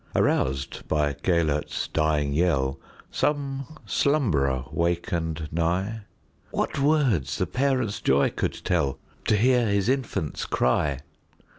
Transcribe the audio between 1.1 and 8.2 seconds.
Gêlert's dying yell, Some slumberer wakened nigh:What words the parent's